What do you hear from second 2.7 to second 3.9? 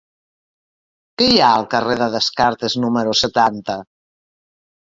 número setanta?